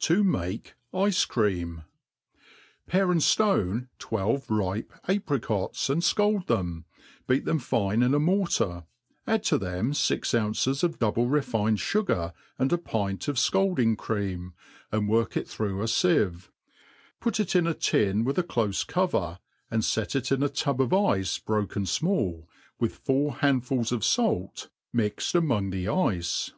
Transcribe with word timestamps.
To 0.00 0.22
make 0.22 0.74
Ice 0.92 1.24
Cream. 1.24 1.84
PARE 2.88 3.10
and 3.10 3.22
ftone 3.22 3.88
twelve 3.98 4.50
ripe 4.50 4.92
apricots, 5.08 5.88
and 5.88 6.02
fcald 6.02 6.46
them, 6.46 6.84
beat 7.26 7.46
them 7.46 7.58
fine 7.58 8.02
in 8.02 8.12
a 8.12 8.18
mortar, 8.18 8.84
add 9.26 9.44
to 9.44 9.56
them 9.56 9.94
fix 9.94 10.34
ounces 10.34 10.84
of 10.84 10.98
double^re 10.98 11.42
fined 11.42 11.78
fugar, 11.78 12.34
and 12.58 12.70
a 12.70 12.76
pint 12.76 13.28
of 13.28 13.36
fcalding 13.36 13.96
cream, 13.96 14.52
and 14.92 15.08
work 15.08 15.38
it 15.38 15.48
through 15.48 15.80
a 15.80 15.86
iieve; 15.86 16.50
put'it 17.22 17.56
in 17.56 17.64
a^tin 17.64 18.24
with 18.26 18.36
a 18.38 18.42
ciofe 18.42 18.86
cover, 18.86 19.38
and 19.70 19.86
fet 19.86 20.14
it 20.14 20.30
in 20.30 20.42
a 20.42 20.50
tub 20.50 20.82
of 20.82 20.90
X^t 20.90 21.46
broken 21.46 21.84
fmall, 21.84 22.44
'with 22.78 22.96
four 22.96 23.36
handfuls 23.36 23.90
of 23.90 24.04
fait 24.04 24.68
mixed 24.92 25.34
among 25.34 25.68
¥ 25.70 25.70
the 25.70 25.86
^8 25.86 25.86
THE 25.86 25.86
ART 25.88 25.96
OF 25.96 26.02
COOKERY 26.02 26.12
the 26.12 26.18
ice. 26.18 26.52